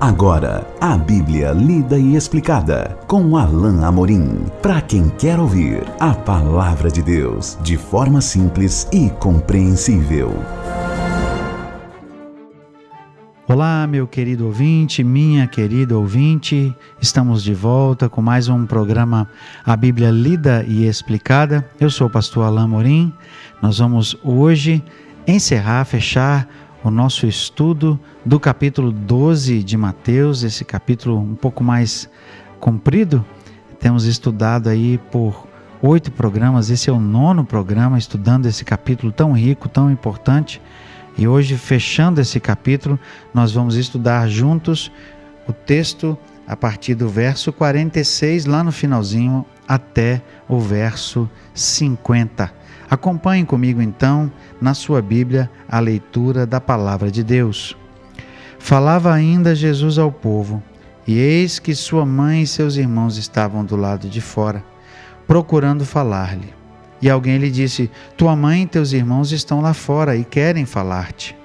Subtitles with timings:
[0.00, 4.46] Agora, a Bíblia lida e explicada com Alain Amorim.
[4.62, 10.32] Para quem quer ouvir a palavra de Deus de forma simples e compreensível.
[13.46, 16.74] Olá, meu querido ouvinte, minha querida ouvinte.
[16.98, 19.28] Estamos de volta com mais um programa
[19.66, 21.68] A Bíblia lida e explicada.
[21.78, 23.12] Eu sou o pastor Alain Amorim.
[23.60, 24.82] Nós vamos hoje
[25.26, 26.48] encerrar, fechar
[26.82, 32.08] o nosso estudo do capítulo 12 de Mateus, esse capítulo um pouco mais
[32.58, 33.24] comprido.
[33.78, 35.46] Temos estudado aí por
[35.82, 40.60] oito programas, esse é o nono programa estudando esse capítulo tão rico, tão importante.
[41.18, 42.98] E hoje, fechando esse capítulo,
[43.34, 44.90] nós vamos estudar juntos
[45.46, 46.16] o texto
[46.46, 52.59] a partir do verso 46, lá no finalzinho, até o verso 50.
[52.90, 57.76] Acompanhe comigo então, na sua Bíblia, a leitura da palavra de Deus.
[58.58, 60.60] Falava ainda Jesus ao povo,
[61.06, 64.64] e eis que sua mãe e seus irmãos estavam do lado de fora,
[65.24, 66.52] procurando falar-lhe.
[67.00, 71.36] E alguém lhe disse: Tua mãe e teus irmãos estão lá fora e querem falar-te.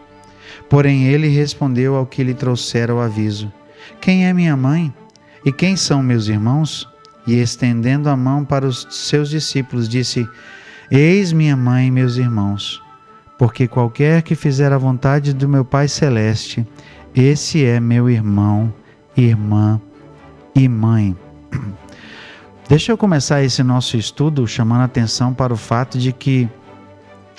[0.68, 3.54] Porém ele respondeu ao que lhe trouxera o aviso:
[4.02, 4.92] Quem é minha mãe?
[5.46, 6.90] E quem são meus irmãos?
[7.28, 10.28] E estendendo a mão para os seus discípulos, disse:
[10.90, 12.82] Eis minha mãe e meus irmãos,
[13.40, 16.66] porque qualquer que fizer a vontade do meu Pai Celeste,
[17.16, 18.72] esse é meu irmão,
[19.18, 19.82] irmã
[20.54, 21.16] e mãe.
[22.70, 26.48] Deixa eu começar esse nosso estudo chamando a atenção para o fato de que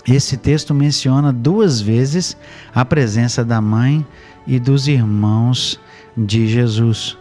[0.08, 2.36] esse texto menciona duas vezes
[2.74, 4.06] a presença da mãe
[4.46, 5.80] e dos irmãos
[6.16, 7.16] de Jesus.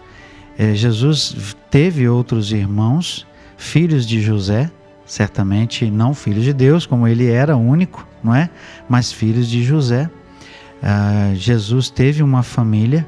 [0.57, 4.71] É, Jesus teve outros irmãos, filhos de José,
[5.05, 8.49] certamente não filhos de Deus, como ele era único, não é?
[8.89, 10.09] Mas filhos de José.
[10.81, 13.07] Uh, Jesus teve uma família.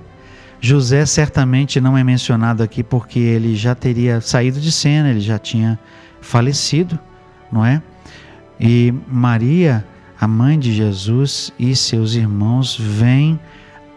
[0.59, 5.37] José certamente não é mencionado aqui porque ele já teria saído de cena, ele já
[5.37, 5.79] tinha
[6.21, 6.97] falecido,
[7.51, 7.81] não é?
[8.59, 9.85] E Maria,
[10.19, 13.39] a mãe de Jesus e seus irmãos vêm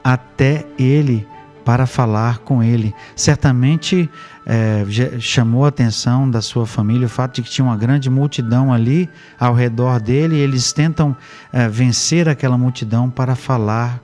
[0.04, 1.26] até ele
[1.64, 2.94] para falar com ele.
[3.14, 4.08] Certamente
[4.52, 4.84] é,
[5.20, 9.08] chamou a atenção da sua família o fato de que tinha uma grande multidão ali
[9.38, 11.16] ao redor dele e eles tentam
[11.52, 14.02] é, vencer aquela multidão para falar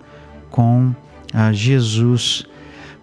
[0.48, 0.94] com
[1.34, 2.46] é, Jesus.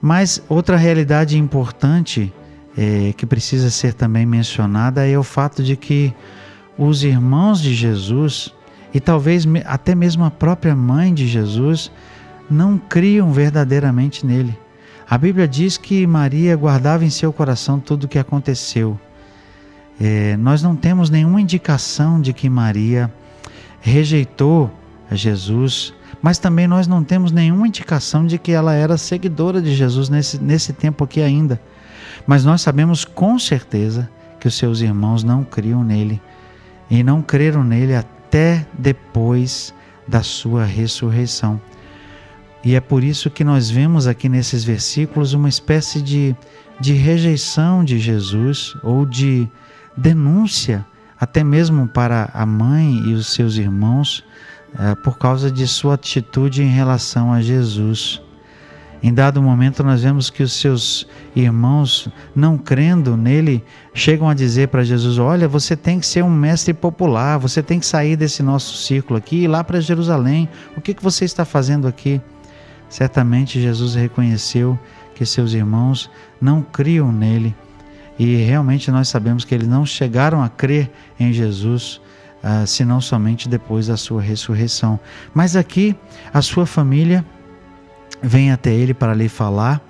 [0.01, 2.31] Mas outra realidade importante
[2.77, 6.13] é, que precisa ser também mencionada é o fato de que
[6.77, 8.53] os irmãos de Jesus
[8.93, 11.91] e talvez até mesmo a própria mãe de Jesus
[12.49, 14.57] não criam verdadeiramente nele.
[15.09, 18.99] A Bíblia diz que Maria guardava em seu coração tudo o que aconteceu.
[19.99, 23.13] É, nós não temos nenhuma indicação de que Maria
[23.81, 24.71] rejeitou
[25.11, 30.09] Jesus, mas também nós não temos nenhuma indicação de que ela era seguidora de Jesus
[30.09, 31.59] nesse, nesse tempo aqui ainda.
[32.25, 34.09] Mas nós sabemos com certeza
[34.39, 36.21] que os seus irmãos não criam nele
[36.89, 39.73] e não creram nele até depois
[40.07, 41.59] da sua ressurreição.
[42.63, 46.33] E é por isso que nós vemos aqui nesses versículos uma espécie de,
[46.79, 49.49] de rejeição de Jesus ou de
[49.97, 50.85] denúncia,
[51.19, 54.23] até mesmo para a mãe e os seus irmãos,
[54.79, 58.21] é, por causa de sua atitude em relação a Jesus.
[59.03, 63.61] Em dado momento, nós vemos que os seus irmãos, não crendo nele,
[63.93, 67.81] chegam a dizer para Jesus: Olha, você tem que ser um mestre popular, você tem
[67.81, 70.47] que sair desse nosso círculo aqui e ir lá para Jerusalém.
[70.77, 72.21] O que, que você está fazendo aqui?
[72.93, 74.77] Certamente Jesus reconheceu
[75.15, 77.55] que seus irmãos não criam nele
[78.19, 81.99] e realmente nós sabemos que eles não chegaram a crer em Jesus,
[82.43, 84.99] uh, senão somente depois da sua ressurreição.
[85.33, 85.95] Mas aqui
[86.31, 87.25] a sua família
[88.21, 89.81] vem até ele para lhe falar,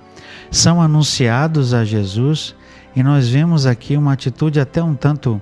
[0.49, 2.55] são anunciados a Jesus
[2.95, 5.41] e nós vemos aqui uma atitude até um tanto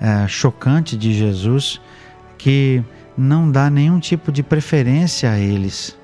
[0.00, 1.78] uh, chocante de Jesus
[2.38, 2.82] que
[3.14, 6.00] não dá nenhum tipo de preferência a eles.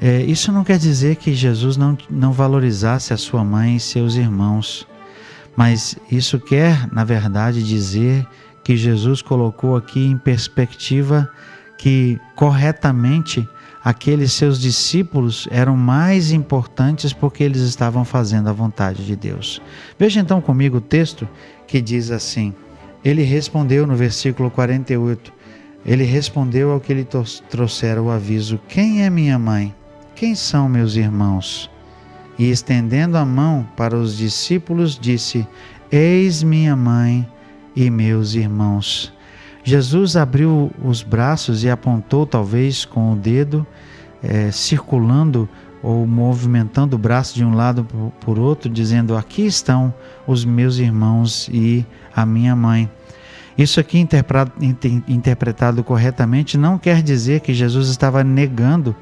[0.00, 4.14] É, isso não quer dizer que Jesus não, não valorizasse a sua mãe e seus
[4.14, 4.86] irmãos,
[5.56, 8.24] mas isso quer, na verdade, dizer
[8.62, 11.28] que Jesus colocou aqui em perspectiva
[11.76, 13.48] que corretamente
[13.82, 19.60] aqueles seus discípulos eram mais importantes porque eles estavam fazendo a vontade de Deus.
[19.98, 21.26] Veja então comigo o texto
[21.66, 22.54] que diz assim:
[23.04, 25.32] Ele respondeu no versículo 48,
[25.86, 27.06] ele respondeu ao que lhe
[27.48, 29.74] trouxera o aviso: Quem é minha mãe?
[30.18, 31.70] Quem são meus irmãos?
[32.36, 35.46] E estendendo a mão para os discípulos, disse:
[35.92, 37.24] Eis minha mãe
[37.76, 39.14] e meus irmãos.
[39.62, 43.64] Jesus abriu os braços e apontou, talvez com o dedo,
[44.20, 45.48] é, circulando
[45.84, 47.86] ou movimentando o braço de um lado
[48.20, 49.94] por outro, dizendo: Aqui estão
[50.26, 52.90] os meus irmãos e a minha mãe.
[53.56, 54.04] Isso aqui
[55.06, 58.96] interpretado corretamente não quer dizer que Jesus estava negando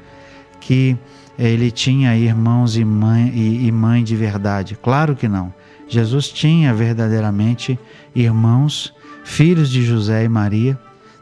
[0.59, 0.97] que
[1.37, 4.77] ele tinha irmãos e mãe, e, mãe de verdade.
[4.81, 5.53] Claro que não.
[5.87, 7.79] Jesus tinha verdadeiramente
[8.15, 8.93] irmãos,
[9.23, 10.77] filhos de José e Maria,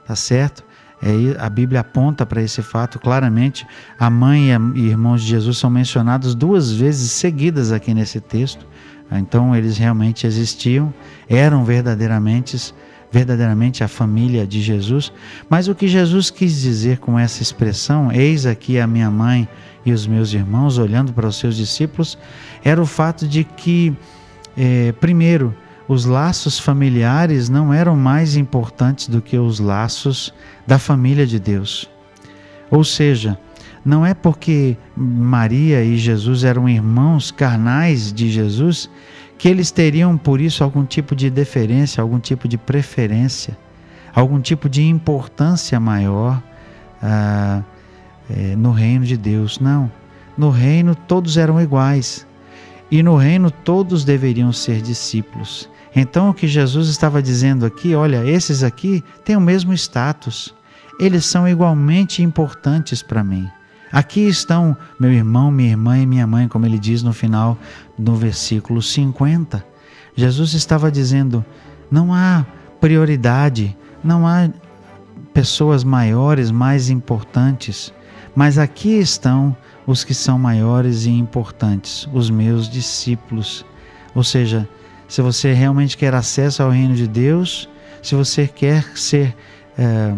[0.07, 0.63] tá certo?
[1.01, 3.67] É, a Bíblia aponta para esse fato claramente.
[3.99, 8.65] A mãe e irmãos de Jesus são mencionados duas vezes seguidas aqui nesse texto.
[9.11, 10.93] Então eles realmente existiam,
[11.29, 12.73] eram verdadeiramente
[13.15, 15.09] verdadeiramente a família de Jesus.
[15.49, 19.47] Mas o que Jesus quis dizer com essa expressão, eis aqui a minha mãe
[19.85, 22.17] e os meus irmãos, olhando para os seus discípulos,
[22.61, 23.95] era o fato de que,
[24.57, 25.55] eh, primeiro,
[25.87, 30.33] os laços familiares não eram mais importantes do que os laços
[30.67, 31.89] da família de Deus.
[32.69, 33.39] Ou seja,
[33.85, 38.89] não é porque Maria e Jesus eram irmãos carnais de Jesus
[39.37, 43.57] que eles teriam por isso algum tipo de deferência, algum tipo de preferência,
[44.13, 46.41] algum tipo de importância maior
[47.01, 47.61] ah,
[48.29, 49.59] é, no reino de Deus.
[49.59, 49.91] Não.
[50.37, 52.25] No reino todos eram iguais
[52.89, 55.69] e no reino todos deveriam ser discípulos.
[55.95, 60.53] Então o que Jesus estava dizendo aqui, olha, esses aqui têm o mesmo status.
[60.99, 63.49] Eles são igualmente importantes para mim.
[63.95, 67.57] Aqui estão meu irmão, minha irmã e minha mãe, como ele diz no final
[67.97, 69.65] do versículo 50.
[70.13, 71.45] Jesus estava dizendo:
[71.89, 72.45] não há
[72.81, 74.49] prioridade, não há
[75.33, 77.93] pessoas maiores, mais importantes,
[78.35, 79.55] mas aqui estão
[79.87, 83.65] os que são maiores e importantes, os meus discípulos.
[84.13, 84.67] Ou seja,
[85.07, 87.69] se você realmente quer acesso ao reino de Deus,
[88.03, 89.33] se você quer ser
[89.77, 90.13] é,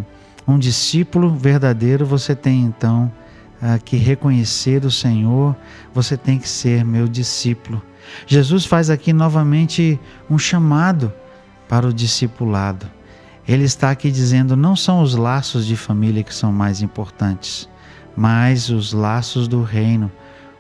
[0.48, 3.12] um discípulo verdadeiro, você tem então
[3.62, 5.56] ah, que reconhecer o Senhor,
[5.94, 7.82] você tem que ser meu discípulo.
[8.26, 10.00] Jesus faz aqui novamente
[10.30, 11.12] um chamado
[11.68, 12.90] para o discipulado.
[13.48, 17.68] Ele está aqui dizendo: não são os laços de família que são mais importantes,
[18.16, 20.12] mas os laços do reino.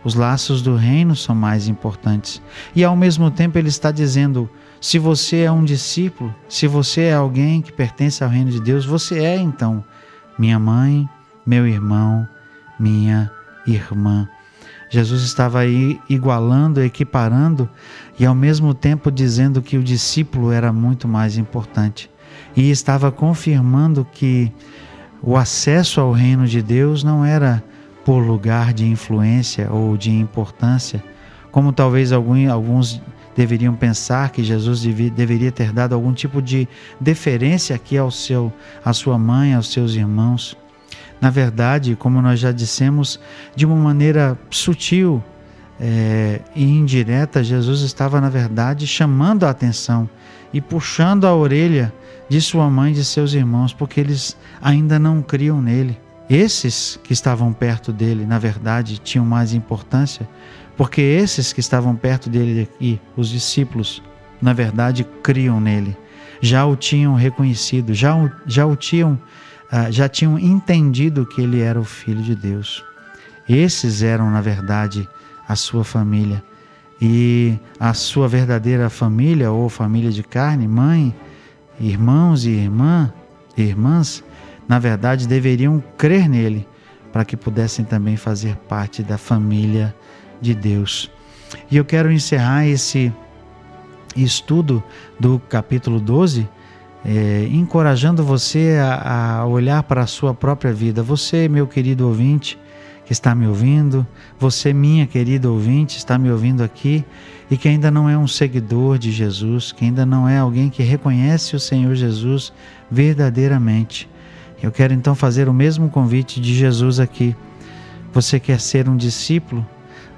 [0.04, 2.42] Os laços do reino são mais importantes.
[2.74, 4.50] E ao mesmo tempo ele está dizendo:
[4.80, 8.86] se você é um discípulo, se você é alguém que pertence ao reino de Deus,
[8.86, 9.84] você é então
[10.38, 11.10] minha mãe,
[11.46, 12.28] meu irmão,
[12.80, 13.32] minha
[13.66, 14.28] irmã.
[14.90, 17.70] Jesus estava aí igualando, equiparando
[18.18, 22.10] e ao mesmo tempo dizendo que o discípulo era muito mais importante.
[22.56, 24.52] E estava confirmando que
[25.22, 27.64] o acesso ao reino de Deus não era
[28.06, 31.04] por lugar de influência ou de importância,
[31.52, 33.02] como talvez alguns
[33.36, 36.68] deveriam pensar que Jesus deveria ter dado algum tipo de
[37.00, 38.52] deferência aqui ao seu,
[38.84, 40.58] à sua mãe, aos seus irmãos.
[41.20, 43.20] Na verdade, como nós já dissemos,
[43.56, 45.24] de uma maneira sutil
[45.80, 50.10] é, e indireta, Jesus estava, na verdade, chamando a atenção
[50.54, 51.94] e puxando a orelha
[52.30, 55.98] de sua mãe e de seus irmãos, porque eles ainda não criam nele.
[56.30, 60.28] Esses que estavam perto dele, na verdade, tinham mais importância,
[60.76, 64.04] porque esses que estavam perto dele aqui, os discípulos,
[64.42, 65.96] na verdade, criam nele.
[66.42, 69.18] Já o tinham reconhecido, já o, já o tinham
[69.90, 72.84] já tinham entendido que ele era o Filho de Deus.
[73.48, 75.08] Esses eram, na verdade,
[75.48, 76.44] a sua família.
[77.02, 81.14] E a sua verdadeira família, ou família de carne, mãe,
[81.80, 83.14] irmãos e irmã,
[83.56, 84.24] irmãs,
[84.68, 86.68] na verdade deveriam crer nele
[87.12, 89.96] para que pudessem também fazer parte da família
[90.42, 91.10] de Deus.
[91.72, 93.14] E eu quero encerrar esse
[94.16, 94.84] estudo
[95.20, 96.48] do capítulo 12
[97.06, 101.02] é, encorajando você a, a olhar para a sua própria vida.
[101.04, 102.58] Você, meu querido ouvinte,
[103.06, 104.06] que está me ouvindo,
[104.38, 107.06] você, minha querida ouvinte, está me ouvindo aqui
[107.50, 110.84] e que ainda não é um seguidor de Jesus, que ainda não é alguém que
[110.84, 112.52] reconhece o Senhor Jesus
[112.92, 114.10] verdadeiramente.
[114.62, 117.34] Eu quero então fazer o mesmo convite de Jesus aqui.
[118.12, 119.66] Você quer ser um discípulo?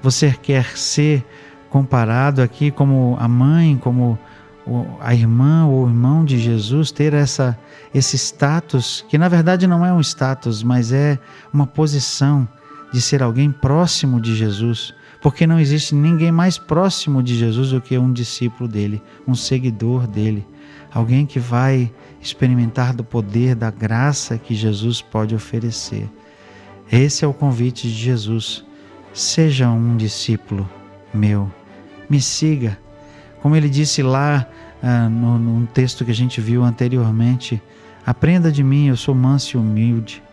[0.01, 1.23] Você quer ser
[1.69, 4.17] comparado aqui como a mãe, como
[4.99, 7.57] a irmã ou o irmão de Jesus ter essa,
[7.93, 11.17] esse status, que na verdade não é um status, mas é
[11.53, 12.47] uma posição
[12.91, 17.81] de ser alguém próximo de Jesus, porque não existe ninguém mais próximo de Jesus do
[17.81, 20.45] que um discípulo dele, um seguidor dele,
[20.91, 26.09] alguém que vai experimentar do poder, da graça que Jesus pode oferecer.
[26.91, 28.65] Esse é o convite de Jesus.
[29.13, 30.67] Seja um discípulo
[31.13, 31.51] meu,
[32.09, 32.77] me siga
[33.41, 34.47] como ele disse lá
[34.81, 37.61] ah, no, num texto que a gente viu anteriormente:
[38.05, 40.23] Aprenda de mim, eu sou manso e humilde.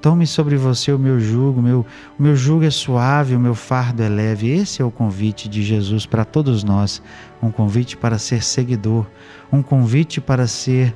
[0.00, 1.84] Tome sobre você o meu jugo, meu,
[2.18, 4.48] o meu jugo é suave, o meu fardo é leve.
[4.48, 7.02] Esse é o convite de Jesus para todos nós.
[7.42, 9.06] Um convite para ser seguidor,
[9.50, 10.94] um convite para ser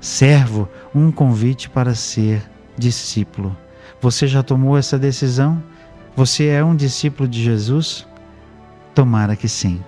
[0.00, 2.42] servo, um convite para ser
[2.76, 3.56] discípulo.
[4.00, 5.62] Você já tomou essa decisão?
[6.16, 8.06] Você é um discípulo de Jesus?
[8.94, 9.80] Tomara que sim.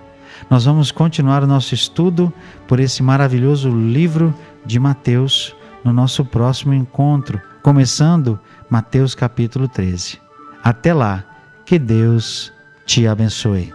[0.49, 2.31] Nós vamos continuar o nosso estudo
[2.67, 4.33] por esse maravilhoso livro
[4.65, 10.19] de Mateus no nosso próximo encontro, começando Mateus capítulo 13.
[10.63, 11.23] Até lá,
[11.65, 12.53] que Deus
[12.85, 13.73] te abençoe.